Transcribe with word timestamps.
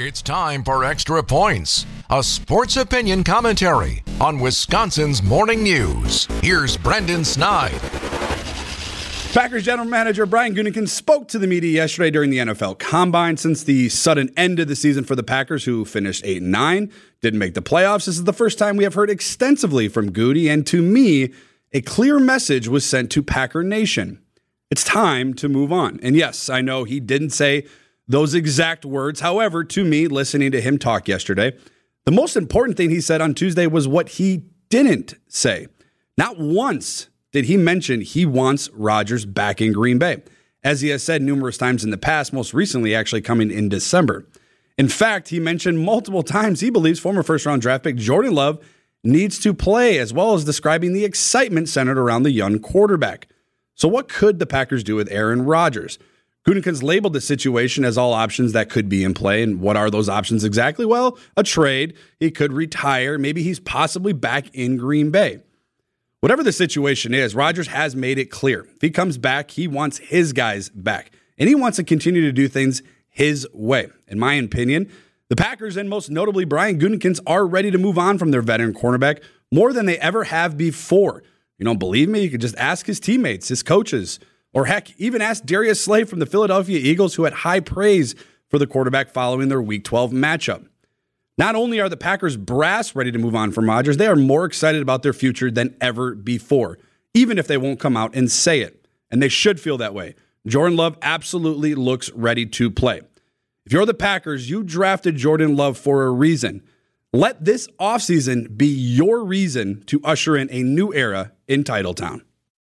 It's 0.00 0.22
time 0.22 0.62
for 0.62 0.84
Extra 0.84 1.24
Points, 1.24 1.84
a 2.08 2.22
sports 2.22 2.76
opinion 2.76 3.24
commentary 3.24 4.04
on 4.20 4.38
Wisconsin's 4.38 5.24
morning 5.24 5.64
news. 5.64 6.26
Here's 6.40 6.76
Brandon 6.76 7.24
Sneide. 7.24 7.80
Packers 9.32 9.64
general 9.64 9.88
manager 9.88 10.24
Brian 10.24 10.54
Gutekunst 10.54 10.90
spoke 10.90 11.26
to 11.26 11.38
the 11.40 11.48
media 11.48 11.72
yesterday 11.72 12.12
during 12.12 12.30
the 12.30 12.38
NFL 12.38 12.78
Combine. 12.78 13.36
Since 13.36 13.64
the 13.64 13.88
sudden 13.88 14.32
end 14.36 14.60
of 14.60 14.68
the 14.68 14.76
season 14.76 15.02
for 15.02 15.16
the 15.16 15.24
Packers, 15.24 15.64
who 15.64 15.84
finished 15.84 16.24
eight 16.24 16.42
and 16.42 16.52
nine, 16.52 16.92
didn't 17.20 17.40
make 17.40 17.54
the 17.54 17.60
playoffs. 17.60 18.06
This 18.06 18.18
is 18.18 18.22
the 18.22 18.32
first 18.32 18.56
time 18.56 18.76
we 18.76 18.84
have 18.84 18.94
heard 18.94 19.10
extensively 19.10 19.88
from 19.88 20.12
Goody, 20.12 20.48
and 20.48 20.64
to 20.68 20.80
me, 20.80 21.34
a 21.72 21.80
clear 21.80 22.20
message 22.20 22.68
was 22.68 22.84
sent 22.84 23.10
to 23.10 23.22
Packer 23.24 23.64
Nation. 23.64 24.22
It's 24.70 24.84
time 24.84 25.34
to 25.34 25.48
move 25.48 25.72
on. 25.72 25.98
And 26.04 26.14
yes, 26.14 26.48
I 26.48 26.60
know 26.60 26.84
he 26.84 27.00
didn't 27.00 27.30
say 27.30 27.66
those 28.08 28.34
exact 28.34 28.84
words. 28.84 29.20
However, 29.20 29.62
to 29.64 29.84
me, 29.84 30.08
listening 30.08 30.50
to 30.52 30.60
him 30.60 30.78
talk 30.78 31.06
yesterday, 31.06 31.56
the 32.04 32.12
most 32.12 32.36
important 32.36 32.76
thing 32.76 32.90
he 32.90 33.00
said 33.00 33.20
on 33.20 33.34
Tuesday 33.34 33.66
was 33.66 33.86
what 33.86 34.08
he 34.10 34.44
didn't 34.70 35.14
say. 35.28 35.68
Not 36.16 36.38
once 36.38 37.08
did 37.32 37.44
he 37.44 37.56
mention 37.56 38.00
he 38.00 38.24
wants 38.24 38.70
Rodgers 38.70 39.26
back 39.26 39.60
in 39.60 39.72
Green 39.72 39.98
Bay, 39.98 40.22
as 40.64 40.80
he 40.80 40.88
has 40.88 41.02
said 41.02 41.22
numerous 41.22 41.58
times 41.58 41.84
in 41.84 41.90
the 41.90 41.98
past, 41.98 42.32
most 42.32 42.54
recently 42.54 42.94
actually 42.94 43.20
coming 43.20 43.50
in 43.50 43.68
December. 43.68 44.26
In 44.78 44.88
fact, 44.88 45.28
he 45.28 45.38
mentioned 45.38 45.84
multiple 45.84 46.22
times 46.22 46.60
he 46.60 46.70
believes 46.70 47.00
former 47.00 47.22
first 47.22 47.44
round 47.44 47.62
draft 47.62 47.84
pick 47.84 47.96
Jordan 47.96 48.34
Love 48.34 48.64
needs 49.04 49.38
to 49.40 49.54
play, 49.54 49.98
as 49.98 50.12
well 50.12 50.34
as 50.34 50.44
describing 50.44 50.92
the 50.92 51.04
excitement 51.04 51.68
centered 51.68 51.98
around 51.98 52.22
the 52.22 52.30
young 52.30 52.58
quarterback. 52.58 53.28
So, 53.74 53.86
what 53.86 54.08
could 54.08 54.38
the 54.38 54.46
Packers 54.46 54.82
do 54.82 54.96
with 54.96 55.10
Aaron 55.10 55.42
Rodgers? 55.42 55.98
Gutekunst 56.46 56.82
labeled 56.82 57.12
the 57.12 57.20
situation 57.20 57.84
as 57.84 57.98
all 57.98 58.12
options 58.12 58.52
that 58.52 58.70
could 58.70 58.88
be 58.88 59.04
in 59.04 59.12
play. 59.12 59.42
And 59.42 59.60
what 59.60 59.76
are 59.76 59.90
those 59.90 60.08
options 60.08 60.44
exactly? 60.44 60.86
Well, 60.86 61.18
a 61.36 61.42
trade. 61.42 61.94
He 62.20 62.30
could 62.30 62.52
retire. 62.52 63.18
Maybe 63.18 63.42
he's 63.42 63.60
possibly 63.60 64.12
back 64.12 64.54
in 64.54 64.76
Green 64.76 65.10
Bay. 65.10 65.40
Whatever 66.20 66.42
the 66.42 66.52
situation 66.52 67.14
is, 67.14 67.34
Rodgers 67.34 67.68
has 67.68 67.94
made 67.94 68.18
it 68.18 68.30
clear. 68.30 68.66
If 68.74 68.80
he 68.80 68.90
comes 68.90 69.18
back, 69.18 69.50
he 69.52 69.68
wants 69.68 69.98
his 69.98 70.32
guys 70.32 70.68
back. 70.70 71.12
And 71.38 71.48
he 71.48 71.54
wants 71.54 71.76
to 71.76 71.84
continue 71.84 72.22
to 72.22 72.32
do 72.32 72.48
things 72.48 72.82
his 73.08 73.46
way. 73.52 73.88
In 74.08 74.18
my 74.18 74.34
opinion, 74.34 74.90
the 75.28 75.36
Packers 75.36 75.76
and 75.76 75.88
most 75.88 76.10
notably 76.10 76.44
Brian 76.44 76.80
Gutekunst 76.80 77.20
are 77.26 77.46
ready 77.46 77.70
to 77.70 77.78
move 77.78 77.98
on 77.98 78.18
from 78.18 78.30
their 78.30 78.42
veteran 78.42 78.74
cornerback 78.74 79.22
more 79.52 79.72
than 79.72 79.86
they 79.86 79.98
ever 79.98 80.24
have 80.24 80.56
before. 80.56 81.22
You 81.58 81.64
don't 81.64 81.78
believe 81.78 82.08
me? 82.08 82.22
You 82.22 82.30
could 82.30 82.40
just 82.40 82.56
ask 82.56 82.86
his 82.86 82.98
teammates, 82.98 83.48
his 83.48 83.62
coaches, 83.62 84.18
or 84.52 84.66
heck, 84.66 84.98
even 84.98 85.22
ask 85.22 85.44
Darius 85.44 85.84
Slay 85.84 86.04
from 86.04 86.18
the 86.18 86.26
Philadelphia 86.26 86.78
Eagles, 86.78 87.14
who 87.14 87.24
had 87.24 87.32
high 87.32 87.60
praise 87.60 88.14
for 88.48 88.58
the 88.58 88.66
quarterback 88.66 89.10
following 89.10 89.48
their 89.48 89.62
Week 89.62 89.84
12 89.84 90.12
matchup. 90.12 90.66
Not 91.36 91.54
only 91.54 91.80
are 91.80 91.88
the 91.88 91.96
Packers 91.96 92.36
brass 92.36 92.96
ready 92.96 93.12
to 93.12 93.18
move 93.18 93.36
on 93.36 93.52
from 93.52 93.68
Rodgers, 93.68 93.96
they 93.96 94.08
are 94.08 94.16
more 94.16 94.44
excited 94.44 94.82
about 94.82 95.02
their 95.02 95.12
future 95.12 95.50
than 95.50 95.76
ever 95.80 96.14
before, 96.14 96.78
even 97.14 97.38
if 97.38 97.46
they 97.46 97.56
won't 97.56 97.78
come 97.78 97.96
out 97.96 98.14
and 98.14 98.30
say 98.30 98.60
it. 98.60 98.86
And 99.10 99.22
they 99.22 99.28
should 99.28 99.60
feel 99.60 99.78
that 99.78 99.94
way. 99.94 100.14
Jordan 100.46 100.76
Love 100.76 100.98
absolutely 101.02 101.74
looks 101.74 102.10
ready 102.10 102.44
to 102.46 102.70
play. 102.70 103.02
If 103.64 103.72
you're 103.72 103.86
the 103.86 103.94
Packers, 103.94 104.50
you 104.50 104.62
drafted 104.62 105.16
Jordan 105.16 105.54
Love 105.54 105.78
for 105.78 106.04
a 106.04 106.10
reason. 106.10 106.62
Let 107.12 107.44
this 107.44 107.68
offseason 107.78 108.56
be 108.56 108.66
your 108.66 109.24
reason 109.24 109.82
to 109.86 110.00
usher 110.04 110.36
in 110.36 110.48
a 110.50 110.62
new 110.62 110.92
era 110.92 111.32
in 111.46 111.64
Titletown. 111.64 112.22